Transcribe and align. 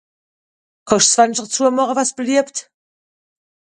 Kann'sch 0.87 1.09
s'Fenschter 1.11 1.47
züemache 1.53 1.95
wann's 1.97 2.15
beliebt? 2.19 2.57